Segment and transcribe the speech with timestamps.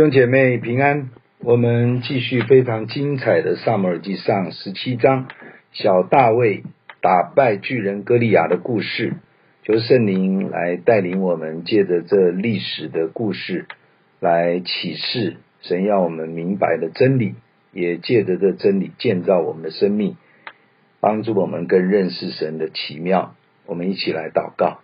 [0.00, 1.10] 兄姐妹平安，
[1.40, 5.28] 我们继续非常精彩的撒母耳记上十七章，
[5.72, 6.62] 小大卫
[7.02, 9.12] 打败巨人歌利亚的故事，
[9.62, 13.66] 求圣灵来带领我们，借着这历史的故事
[14.20, 17.34] 来启示神要我们明白的真理，
[17.70, 20.16] 也借着这真理建造我们的生命，
[21.00, 23.34] 帮助我们更认识神的奇妙。
[23.66, 24.80] 我们一起来祷告。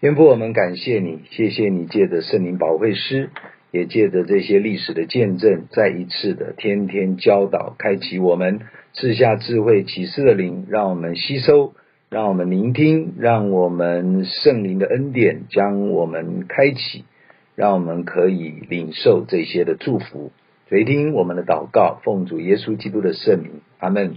[0.00, 3.30] 天父，我们感谢你，谢谢你借着圣灵保惠师，
[3.70, 8.60] 也借着这些历史的见证，再一次的天天教导，开启我们，
[8.92, 11.74] 赐下智慧启示的灵，让我们吸收，
[12.08, 17.04] 让我们聆听，让我们圣灵的恩典将我们开启，
[17.54, 20.32] 让我们可以领受这些的祝福。
[20.68, 24.16] 垂听我们的祷告，奉主耶稣基督的圣名，阿门。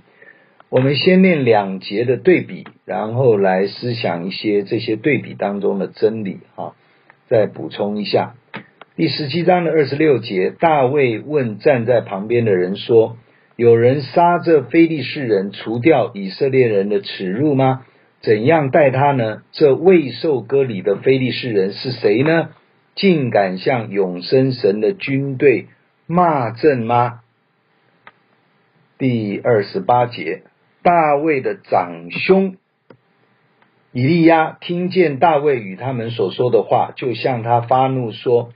[0.70, 6.74] 我们先念两节的对比，然后来思想一些这些对比当中的真理啊。
[7.28, 8.36] 再补充一下，
[9.00, 13.16] 第十七章的二十六节，大卫问站在旁边的人说
[13.56, 17.86] ：“有人杀这非利士人，除掉以色列人的耻辱吗？
[18.20, 19.44] 怎样待他呢？
[19.54, 22.50] 这未受割礼的非利士人是谁呢？
[22.94, 25.68] 竟敢向永生神的军队
[26.06, 27.22] 骂阵吗？”
[29.00, 30.42] 第二十八节。
[30.84, 32.58] 大卫的长兄
[33.94, 38.50] 以利亚听见大卫与他们所说的话，就向他发怒说：“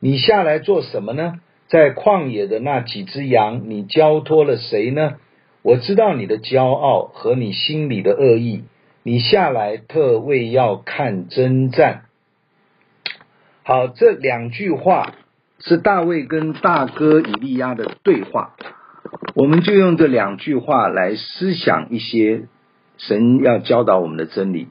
[0.00, 1.34] 你下来做什么呢？
[1.68, 5.18] 在旷野的那几只羊，你交托了谁呢？
[5.62, 8.64] 我知道你的骄傲和你心里的恶意。
[9.02, 12.02] 你下来特为要看征战。”
[13.62, 15.12] 好，这两句话
[15.58, 18.56] 是大卫跟大哥以利亚的对话。
[19.34, 22.48] 我们就用这两句话来思想一些
[22.96, 24.68] 神要教导我们的真理。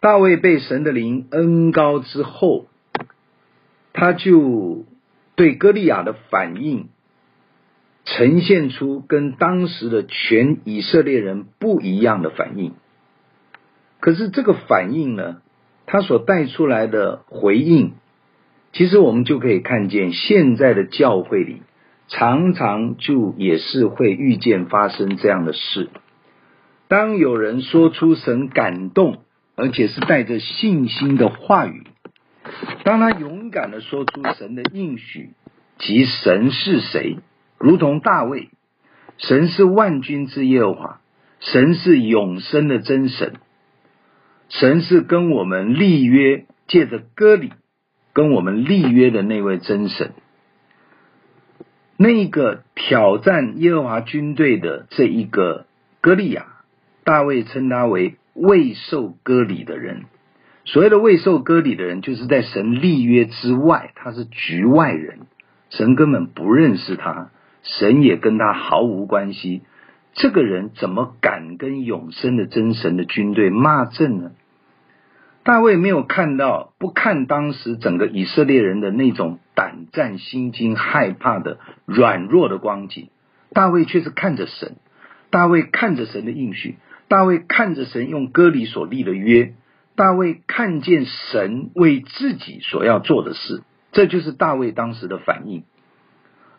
[0.00, 2.66] 大卫被神的灵恩膏之后，
[3.92, 4.84] 他就
[5.34, 6.88] 对歌利亚的反应
[8.04, 12.74] 呈现出跟当时的全以色列人不一样的反应。
[14.00, 15.42] 可是这个反应呢，
[15.86, 17.92] 他所带出来的回应，
[18.72, 21.62] 其实我们就可以看见现在的教会里。
[22.08, 25.88] 常常就也是会遇见发生这样的事。
[26.86, 29.22] 当有人说出神感动，
[29.56, 31.84] 而且是带着信心的话语，
[32.84, 35.30] 当他勇敢的说出神的应许
[35.78, 37.18] 及神是谁，
[37.58, 38.48] 如同大卫，
[39.18, 41.00] 神是万军之耶和华，
[41.38, 43.34] 神是永生的真神，
[44.48, 47.52] 神是跟我们立约，借着割礼
[48.12, 50.12] 跟我们立约的那位真神。
[51.96, 55.66] 那个挑战耶和华军队的这一个
[56.00, 56.46] 歌利亚，
[57.04, 60.06] 大卫称他为未受割礼的人。
[60.64, 65.20] 所谓的未受割礼的人，就是在神立约之外，他是局外人，
[65.70, 67.30] 神根本不认识他，
[67.62, 69.62] 神也跟他毫无关系。
[70.14, 74.32] 这个人怎么敢跟永生的真神的军队骂阵呢？
[75.42, 83.08] 大卫没有看到，不看当时整个以色列人的那种胆战心惊、害怕的软弱的光景，
[83.52, 84.76] 大卫却是看着神，
[85.30, 86.76] 大卫看着神的应许，
[87.08, 89.54] 大卫看着神用割礼所立的约，
[89.94, 95.64] 大卫看见神为自己所要做的事，这就是大卫当时的反应。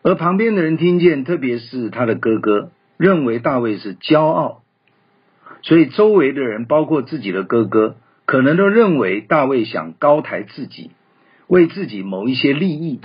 [0.02, 4.64] 而旁边的人听见，特别是他的哥哥，认为大卫是骄傲，
[5.62, 7.96] 所以周围的人，包括自己的哥哥。
[8.26, 10.92] 可能都认为大卫想高抬自己，
[11.48, 13.02] 为自己谋一些利益。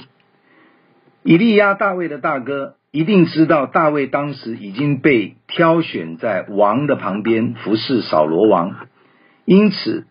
[1.25, 8.87] 以利押大卫的大哥一定知道，大卫当时已经被挑选在王的旁边服侍扫罗王，
[9.44, 10.06] 因此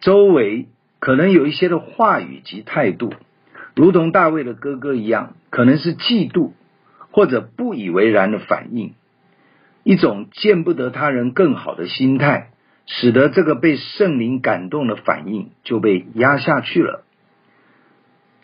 [0.00, 3.12] 周围可能有一些的话语及态度，
[3.74, 6.52] 如同大卫的哥哥一样，可能是嫉妒
[7.10, 8.94] 或者不以为然的反应，
[9.84, 12.50] 一种见不得他人更好的心态。
[12.88, 17.02] 使得这个被圣灵感动的反应就被压下去了，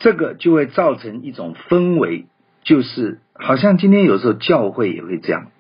[0.00, 2.26] 这个就会造成一种氛围，
[2.64, 5.52] 就是好像今天有时候教会也会这样，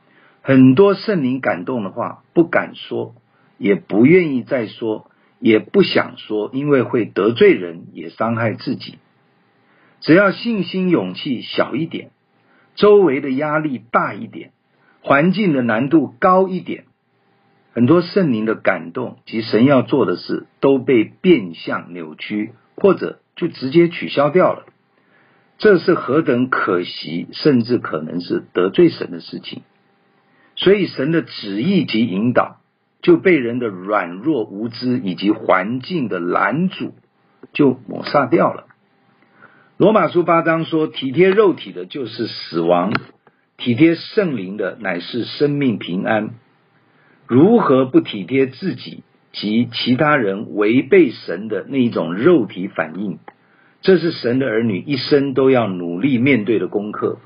[0.42, 3.14] 很多圣灵感动的话不敢说，
[3.56, 5.08] 也不愿意再说，
[5.42, 8.98] 也不想说，因为会得罪人，也伤害自己。
[10.00, 12.12] 只要信心勇气小一点，
[12.76, 14.52] 周围的压力大一点，
[15.00, 16.84] 环境的难度高一点。
[17.72, 24.66] 很多圣灵的感动及神要做的事都被变相扭曲，或者就直接取消掉了。
[25.58, 29.62] 这是何等可惜，甚至可能是得罪神的事情。
[30.54, 32.58] 所以神的旨意及引导
[33.02, 36.94] 就被人的软弱无知以及环境的拦阻
[37.52, 38.66] 就抹杀掉了。
[39.76, 42.92] 罗马书八章说，体贴肉体的就是死亡，
[43.56, 46.30] 体贴圣灵的乃是生命平安。
[47.26, 49.02] 如何不体贴自己
[49.32, 53.18] 及其他人违背神的那一种肉体反应？
[53.80, 57.18] 这是神的儿女一生都要努力面对的功课，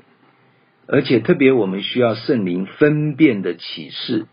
[0.87, 4.25] 而且特别我们需要圣灵分辨的启示，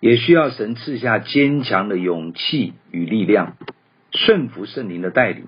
[0.00, 3.56] 也需要神赐下坚强的勇气与力量，
[4.12, 5.46] 顺服圣灵的带领。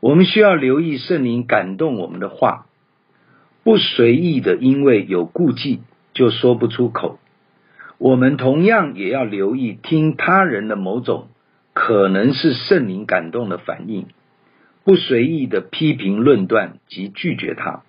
[0.00, 2.66] 我们需要留意圣灵感动我们的话，
[3.62, 5.82] 不随意的因为有顾忌
[6.14, 7.18] 就说不出口。
[7.98, 11.28] 我们同样也要留意听他人的某种
[11.74, 14.06] 可能是圣灵感动的反应，
[14.84, 17.82] 不随意的批评论断及拒绝他。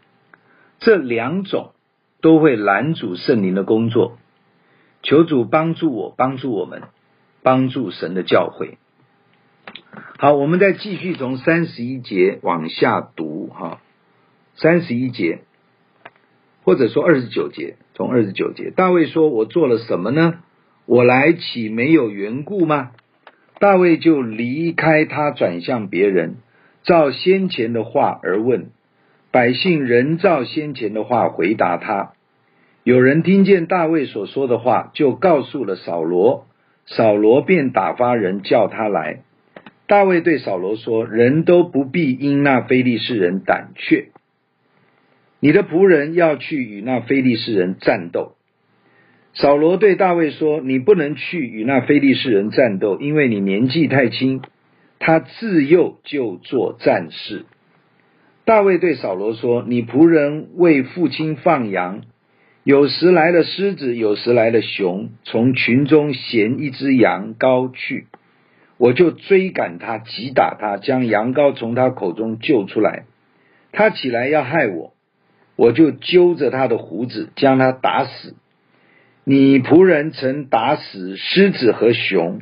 [0.80, 1.72] 这两种
[2.20, 4.18] 都会拦阻圣灵的工作。
[5.04, 6.84] 求主帮助我，帮助我们，
[7.44, 8.78] 帮助神的教会。
[10.18, 13.82] 好，我们再继续从三十一节往下读哈，
[14.56, 15.42] 三十一节，
[16.64, 20.40] 或者说二十九节，从二十九节，大卫说：“我做了什么呢？
[20.86, 22.92] 我来岂没有缘故吗？”
[23.60, 26.38] 大卫就离开他，转向别人，
[26.84, 28.72] 照先前的话而问，
[29.32, 32.14] 百姓人照先前的话回答他。
[32.84, 36.48] 有人听见大卫所说的话，就告诉了扫罗，
[36.88, 39.22] 扫罗便打发人叫他来。
[39.86, 44.08] 大卫对扫罗说：“人都不必因那非利士人胆怯。
[45.40, 48.34] 你的仆人要去与那非利士人战斗。”
[49.36, 54.42] 扫罗对大卫说：“你不能去与那非利士人战斗，因为你年纪太轻。
[54.98, 57.46] 他自幼就做战士。”
[58.44, 62.02] 大卫对扫罗说：“你仆人为父亲放羊，
[62.64, 68.08] 有时来了狮子，有时来了熊，从群中衔一只羊羔去。”
[68.78, 73.04] 我就追赶他，击打他，将羊羔从他口中救出来。
[73.72, 74.96] 他起来要害我，
[75.56, 78.36] 我就揪着他的胡子，将他打死。
[79.24, 82.42] 你仆人曾打死狮子和熊，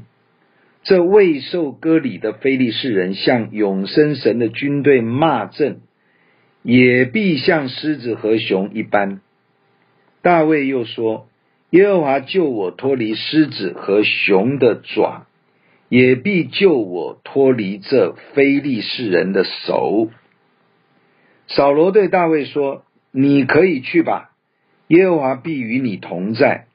[0.83, 5.81] 这未受割礼的非利士人向永生神的军队骂阵，
[6.63, 9.19] 也必像狮子和熊一般。
[10.21, 11.27] 大卫又说：
[11.69, 15.25] 耶和华救我脱离狮子和熊的爪。
[15.89, 20.09] 也必救我脱离这非利士人的手。
[21.47, 24.29] 扫罗对大卫说：“你可以去吧，
[24.89, 26.67] 耶和华必与你同在。”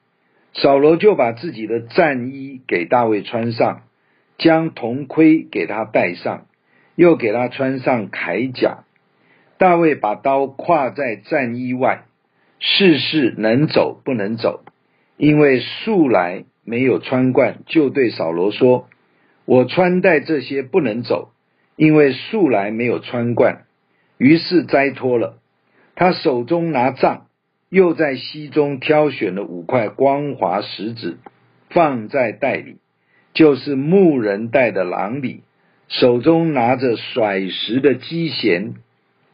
[0.52, 3.82] 扫罗就把自己的战衣给大卫穿上，
[4.36, 6.46] 将铜盔给他戴上，
[6.96, 8.82] 又给他穿上铠甲。
[9.58, 12.06] 大卫把刀挎在战衣外，
[12.58, 14.64] 世事能走不能走，
[15.16, 18.88] 因为素来没有穿惯，就对扫罗说。
[19.44, 21.32] 我穿戴这些不能走，
[21.76, 23.64] 因为素来没有穿惯，
[24.16, 25.38] 于是摘脱了。
[25.94, 27.26] 他手中拿杖，
[27.68, 31.18] 又在溪中挑选了五块光滑石子，
[31.68, 32.78] 放在袋里，
[33.34, 35.42] 就是牧人带的囊里。
[35.88, 38.74] 手中拿着甩石的机弦，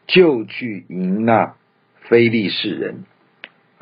[0.09, 1.55] 就去迎那
[2.09, 3.05] 非利士人。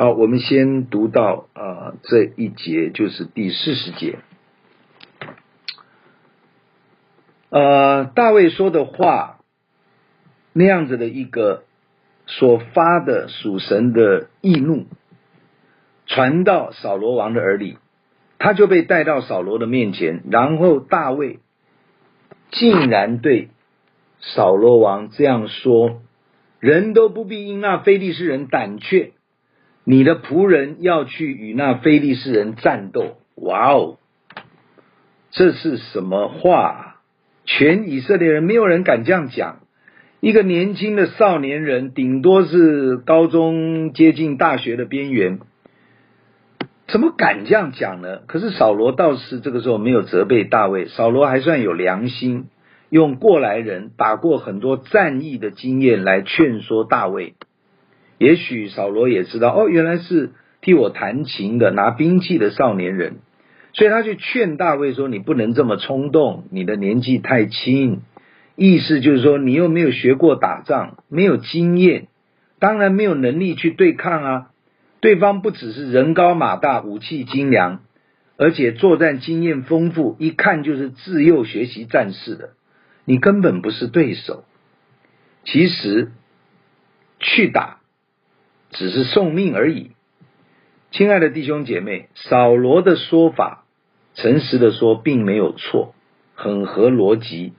[0.00, 4.20] 好，我们先读到啊、呃、这一节，就是第四十节。
[7.50, 9.40] 呃，大卫说的话，
[10.52, 11.64] 那样子的一个
[12.26, 14.86] 所发的属神的义怒，
[16.06, 17.78] 传到扫罗王的耳里，
[18.38, 21.40] 他就被带到扫罗的面前，然后大卫
[22.52, 23.48] 竟然对
[24.20, 26.02] 扫罗王这样说
[26.60, 29.14] ：“人都不必因那非利士人胆怯，
[29.90, 33.96] 你的仆人要去与那非利士人战斗。”哇哦，
[35.30, 36.96] 这是什么话？
[37.46, 39.60] 全以色列人没有人敢这样讲，
[40.20, 45.38] 一个年轻的少年人，顶多是高中接近大学的边缘，
[46.86, 48.18] 怎么敢这样讲呢？
[48.26, 52.48] 可是扫罗倒是这个时候没有责备大卫，扫罗还算有良心，
[52.90, 57.32] 用过来人打过很多战役的经验来劝说大卫。
[58.18, 63.18] 也许扫罗也知道，哦，原来是替我弹琴的拿兵器的少年人。
[63.74, 68.00] 所以他就劝大卫说：“你不能这么冲动，你的年纪太轻。
[68.56, 72.08] 意思就是说，你又没有学过打仗，没有经验，
[72.58, 74.50] 当然没有能力去对抗啊。
[75.00, 77.82] 对方不只是人高马大、武器精良，
[78.36, 82.50] 而且作战经验丰富，一看就是自幼学习战士的，
[83.04, 84.44] 你根本不是对手。
[85.44, 86.10] 其实
[87.20, 87.77] 去打
[88.70, 89.92] 只是送命而已。”
[90.90, 93.64] 亲爱的弟兄姐妹，扫罗的说法，
[94.14, 95.94] 诚实的说，并没有错，
[96.34, 97.52] 很合逻辑。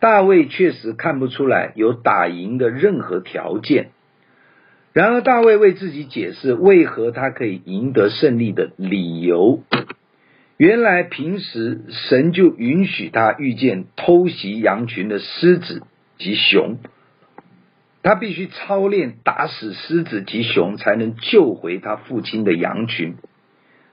[0.00, 3.90] 大卫确实看不出来有打赢的任何条件。
[4.92, 9.62] 然而，大卫为自己解释为何他可以赢得胜利的理由。
[10.56, 15.82] 原来平时神就允许他遇见偷袭羊群的狮子
[16.18, 16.78] 及熊，
[18.04, 23.16] 他必须操练打死狮子及熊，才能救回他父亲的羊群。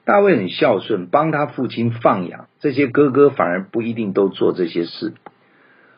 [0.06, 5.14] 大卫很孝顺，帮他父亲放羊，这些哥哥反而不一定都做这些事。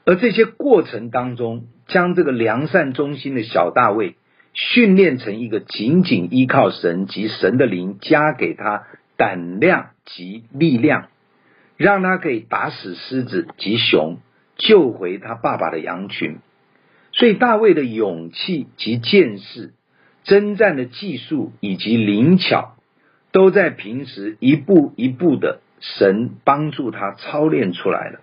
[0.06, 4.16] 而这些过程当中，将这个良善忠心的小大卫
[4.54, 8.84] 训练成一个仅仅依靠神及神的灵加给他。
[9.16, 11.08] 胆量及力量，
[11.78, 14.18] 让他可以打死狮子及熊，
[14.58, 16.40] 救回他爸爸的羊群。
[17.14, 19.74] 所以大卫的勇气及见识、
[20.24, 22.76] 征战的技术以及灵巧，
[23.32, 28.20] 都在平时一步一步的神帮助他操练出来了。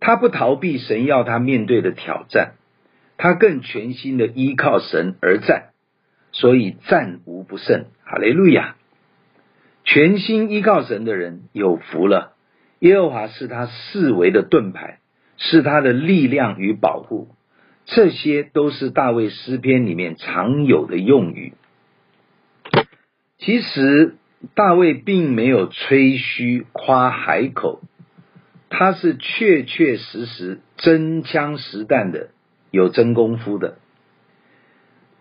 [0.00, 2.52] 他不逃避神要他面对的挑战，
[3.16, 5.70] 他更全心的依靠神而战，
[6.32, 7.86] 所以战无不胜。
[8.04, 8.76] 哈利路亚。
[9.84, 12.34] 全心依靠神的人有福了，
[12.78, 15.00] 耶和华是他四围的盾牌，
[15.36, 17.28] 是他的力量与保护。
[17.90, 21.54] 这些都是大卫诗篇里面常有的用语。
[23.38, 24.16] 其实
[24.54, 27.80] 大卫并没有吹嘘夸海口，
[28.68, 32.28] 他是确确实实真枪实弹的，
[32.70, 33.78] 有真功夫的。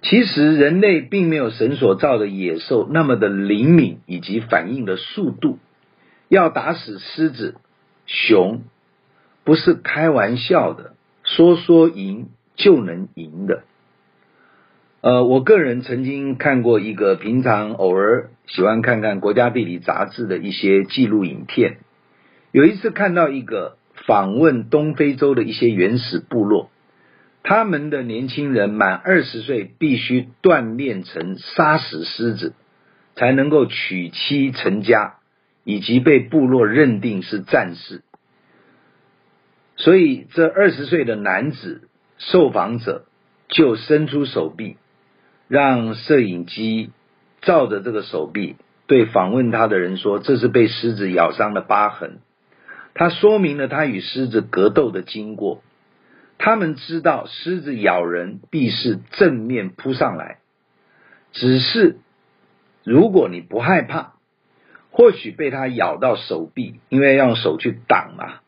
[0.02, 5.58] 其实人类并没有神所造的野兽那么的灵敏以及反应的速度，
[6.28, 7.56] 要打死狮子、
[8.06, 8.62] 熊
[9.46, 13.64] 不是开玩笑的，说说赢就能赢的。
[15.00, 21.78] 呃，我个人曾经看过一个平常偶尔喜欢看看国家地理杂志的一些记录影片，
[22.52, 26.70] 有一次看到一个访问东非洲的一些原始部落。
[27.44, 32.54] 他们的年轻人满二十岁，必须锻炼成杀死狮子，
[33.16, 35.20] 才能够娶妻成家，
[35.64, 38.02] 以及被部落认定是战士。
[39.78, 41.87] 所以，这二十岁的男子
[42.18, 43.06] 受访者
[43.48, 44.78] 就伸出手臂，
[45.48, 46.92] 让摄影机
[47.42, 48.56] 照着这个手臂，
[48.88, 52.20] 对访问他的人说：“这是被狮子咬伤的疤痕。”
[52.94, 55.62] 他说明了他与狮子格斗的经过。
[56.40, 60.38] 他们知道狮子咬人必是正面扑上来，
[61.32, 61.98] 只是
[62.84, 64.14] 如果你不害怕，
[64.92, 68.40] 或许被它咬到手臂，因为用手去挡嘛。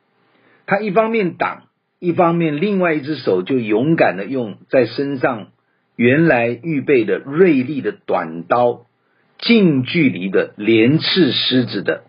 [0.68, 1.64] 他一方面挡，
[2.00, 5.50] 一方面另外一只手就勇敢的用在身上
[5.96, 8.86] 原来预备的锐利的短刀，
[9.38, 12.04] 近距离的连刺狮子的，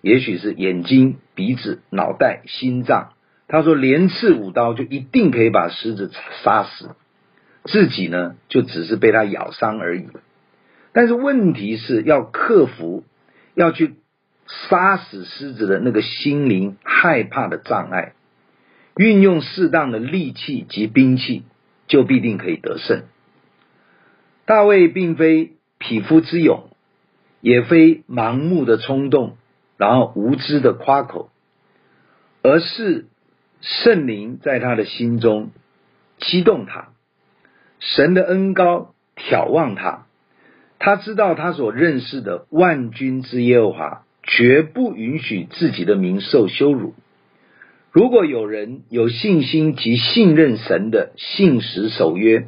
[0.00, 3.12] 也许是眼睛、鼻子、脑袋、心脏。
[3.48, 6.10] 他说：“连刺五刀就一定可以把狮子
[6.42, 6.96] 杀死，
[7.62, 10.08] 自己呢就只是被它咬伤而已。
[10.92, 13.04] 但是问题是要克服，
[13.54, 13.94] 要去
[14.68, 18.14] 杀死狮子的那个心灵害怕的障碍，
[18.96, 21.44] 运用适当的利器及兵器，
[21.86, 23.02] 就必定可以得胜。
[24.44, 26.70] 大卫并非匹夫之勇，
[27.40, 29.36] 也非盲目的冲动，
[29.76, 31.30] 然后无知的夸口，
[32.42, 33.06] 而是。”
[33.62, 35.50] 圣灵在他的心中
[36.18, 36.90] 激动他，
[37.80, 40.06] 神的恩高挑望他，
[40.78, 46.92] 他知道他所认识的万军之耶和华绝不允许自己的名受羞辱。
[47.96, 52.46] 如果有人有信心及信任神的信实守约，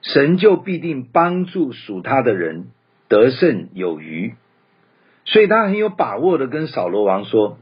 [0.00, 2.68] 神就必定帮助属他的人
[3.06, 4.36] 得胜有余。
[5.26, 7.58] 所以他很有把握的跟扫罗王说：“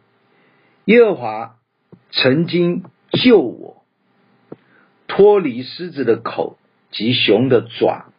[0.87, 1.57] 耶和华。”
[2.13, 3.83] 曾经救我
[5.09, 6.57] 脱离狮子的口
[6.93, 8.13] 及熊的爪，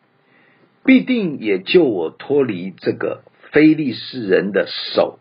[0.83, 5.19] 必定也救我脱离这个非利士人的手。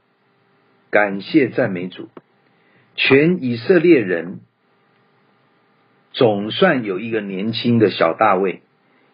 [0.90, 2.08] 感谢赞美主！
[3.00, 4.40] 全以色列人
[6.12, 8.62] 总算有一个年轻的小大卫，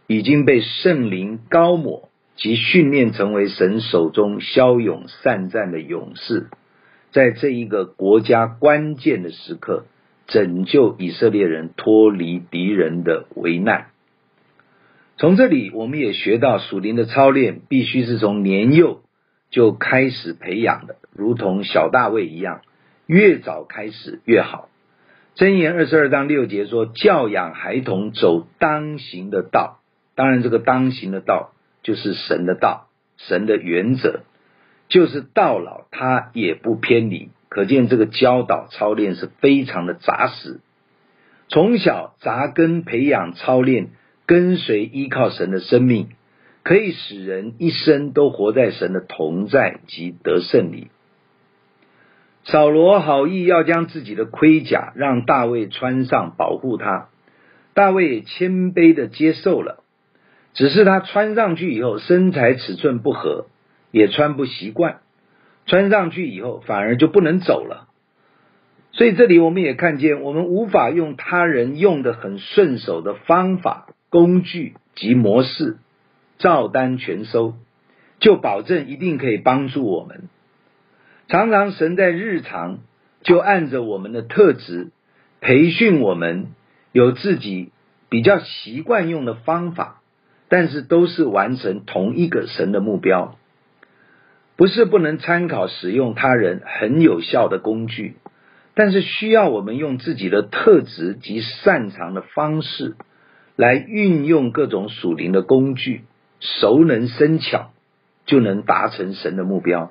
[0.06, 6.48] 已经被圣灵膏抹及训练成为神手中骁勇善战的勇士。
[7.12, 9.84] 在这一个国家关键的时刻，
[10.26, 13.88] 拯救以色列人脱离敌人的危难。
[15.18, 19.02] 从这里，我们也学到属灵的操练必须是从年幼
[19.50, 22.62] 就开始培养的，如同小大卫一样，
[23.06, 24.68] 越早开始越好。
[25.37, 29.80] 箴言二十二章六节说：“教养孩童走当行的道。”
[30.14, 34.20] 当然，这个当行的道就是神的道，神的原则。
[34.88, 37.30] 就是到老，他也不偏离。
[37.49, 40.61] 可见这个教导操练是非常的扎实。
[41.49, 43.88] 从小扎根培养操练，
[44.26, 46.08] 跟随依靠神的生命，
[46.62, 50.88] 可以使人一生都活在神的同在及得胜里。
[52.44, 57.08] 扫罗好意要将自己的盔甲让大卫穿上，保护他。
[57.72, 59.82] 大卫也谦卑的接受了，
[60.52, 63.46] 只是他穿上去以后，身材尺寸不合，
[63.90, 65.00] 也穿不习惯。
[65.66, 67.88] 穿上去以后，反而就不能走了。
[68.92, 75.78] 所以这里我们也看见，我们无法用他人用得很顺手的方法、工具及模式，
[76.38, 77.54] 照单全收，
[78.20, 80.28] 就保证一定可以帮助我们。
[81.28, 82.80] 常常神在日常
[83.22, 84.90] 就按着我们的特质
[85.40, 86.48] 培训我们。
[86.92, 87.72] 有自己
[88.08, 90.00] 比较习惯用的方法，
[90.48, 93.36] 但是都是完成同一个神的目标，
[94.54, 98.14] 不是不能参考使用他人很有效的工具，
[98.74, 102.94] 但是需要我们用自己的特质及擅长的方式
[103.56, 106.04] 来运用各种属灵的工具，
[106.38, 107.72] 熟能生巧，
[108.24, 109.90] 就能达成神的目标。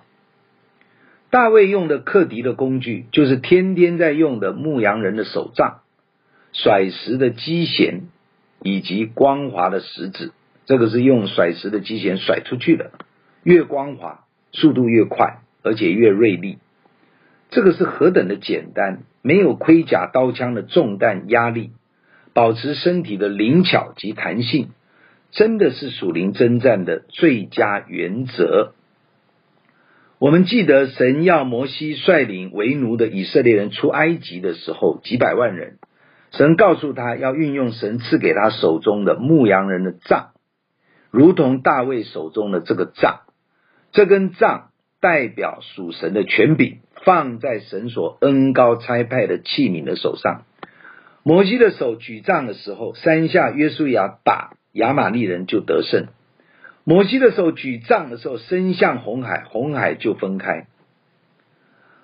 [1.33, 5.79] 大卫用的克敌的工具，就是天天在用的牧羊人的手杖。
[6.51, 8.01] 甩石的机弦
[8.61, 10.31] 以及光滑的石子，
[10.67, 12.91] 这个是用甩石的机弦甩出去的，
[13.41, 16.59] 越光滑，速度越快，而且越锐利。
[17.49, 21.71] 这个是何等的简单，没有盔甲刀枪的重担压力，
[22.33, 24.69] 保持身体的灵巧及弹性，
[25.31, 28.75] 真的是属灵征战的最佳原则。
[30.23, 35.79] 我们记得神要摩西率领为奴的以色列人出埃及的时候，几百万人。
[36.31, 40.29] 神告诉他要运用神赐给他手中的牧羊人的杖，
[41.11, 43.23] 如同大卫手中的这个杖。
[43.91, 44.69] 这根杖
[45.01, 50.43] 代表属神的权柄，放在神所恩高差派的器皿的手上。
[51.23, 56.05] 摩西的手举杖的时候，山下约书亚打亚玛力人就得胜。
[56.85, 60.67] 摩西的手举杖的时候，伸向红海，红海就分开。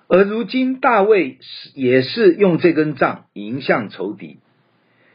[0.08, 4.38] 而如今大卫是也是用这根杖迎向仇敌。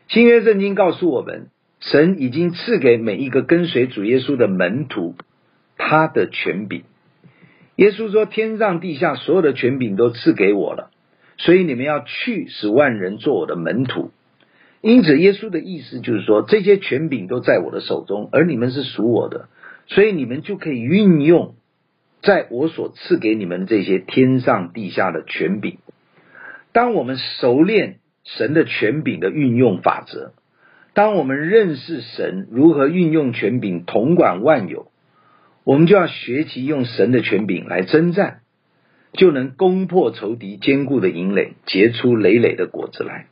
[0.08, 1.50] 新约圣经告诉我们，
[1.80, 5.16] 神已经赐给每一个跟随主耶稣的门徒
[5.78, 6.84] 他的权柄。
[7.76, 10.92] 耶稣说：“天上地下所有的权柄都赐给我了，
[11.38, 14.12] 所以你们要去，使万人做我的门徒。”
[14.86, 19.50] 因此，耶稣的意思就是说，这些权柄都在我的手中，而你们是属我的，
[19.88, 21.56] 所以你们就可以运用。
[22.22, 25.80] 在我所赐给你们这些天上地下的权柄，
[26.72, 30.34] 当我们熟练神的权柄的运用法则，
[30.94, 34.92] 当我们认识神如何运用权柄统管万有，
[35.64, 38.42] 我们就要学习用神的权柄来征战，
[39.14, 43.26] 就能攻破仇敌坚固的营垒，结出累累的果子来。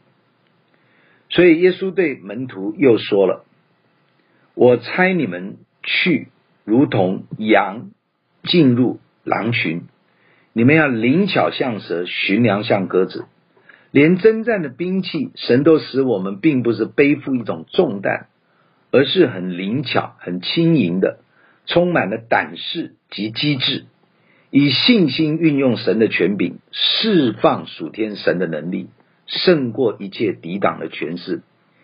[1.33, 3.45] 所以耶稣对门徒又说了
[4.55, 6.29] ：“我差你们去，
[6.63, 7.91] 如同羊。”
[8.45, 9.83] 进入狼群，
[10.51, 13.23] 你们要灵巧像蛇，驯良像鸽子。
[13.89, 18.27] 连征战的兵器，神都使我们并不是背负一种重担，
[18.91, 21.19] 而是很灵巧、很轻盈的，
[21.65, 23.85] 充满了胆识及机智，
[24.49, 28.89] 以信心运用神的权柄，释放属天神的能力，
[29.25, 31.41] 胜过一切抵挡的权势。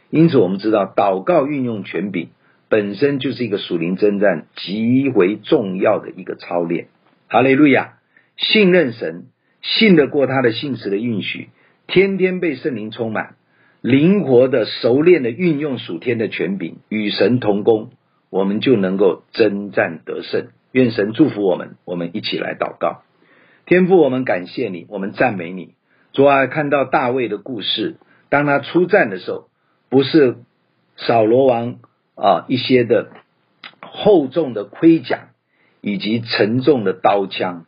[0.10, 2.30] 因此，我们知道祷告运用权柄。
[2.72, 6.90] 本身就是一个属灵征战极为重要的一个操练。
[7.28, 7.96] 哈利路亚！
[8.38, 9.24] 信任神，
[9.64, 11.50] 信得过他的信实的应许，
[11.88, 13.38] 天天被圣灵充满，
[13.82, 17.90] 灵活的、熟练的运用属天的权柄，与神同工，
[18.30, 20.50] 我们就能够征战得胜。
[20.72, 23.02] 愿神祝福我们，我们一起来祷告。
[23.66, 25.74] 天父，我们感谢你，我们赞美你。
[26.14, 27.98] 主啊，看到大卫的故事，
[28.30, 29.50] 当他出战的时候，
[29.90, 30.38] 不是
[30.98, 31.80] 扫罗王。
[32.22, 33.12] 啊，一些的
[33.80, 35.30] 厚重的盔甲
[35.80, 37.66] 以及沉重的刀枪，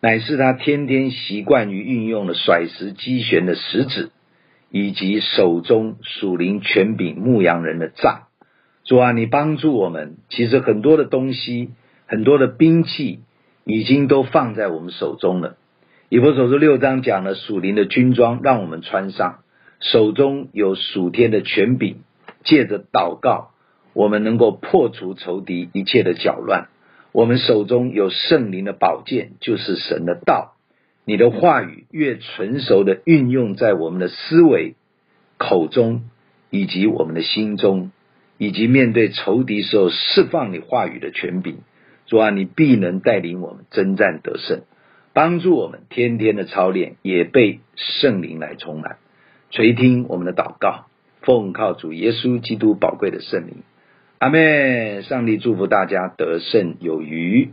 [0.00, 4.10] 乃是他天天习惯于运用的甩石击旋的石子，
[4.70, 8.24] 以及手中属灵权柄牧羊人的杖。
[8.84, 10.18] 主啊，你帮助我们。
[10.28, 11.70] 其实很多的东西，
[12.06, 13.20] 很多的兵器，
[13.64, 15.56] 已经都放在我们手中了。
[16.08, 19.40] 以弗所书六章讲了属灵的军装，让我们穿上，
[19.80, 21.96] 手中有属天的权柄，
[22.44, 23.50] 借着祷告。
[23.92, 26.68] 我们能够破除仇敌一切的搅乱，
[27.10, 30.52] 我们手中有圣灵的宝剑，就是神的道。
[31.04, 34.76] 你的话语越纯熟的运用在我们的思维、
[35.38, 36.04] 口中，
[36.50, 37.90] 以及我们的心中，
[38.38, 41.56] 以及面对仇敌时候释放你话语的权柄，
[42.06, 44.60] 主啊，你必能带领我们征战得胜，
[45.16, 48.98] 帮助我们天天的操练也被圣灵来充满。
[49.48, 50.88] 垂听我们的祷告，
[51.22, 53.62] 奉靠主耶稣基督宝贵的圣灵，
[54.18, 55.00] 阿妹。
[55.00, 57.52] 上帝祝福大家得胜有余。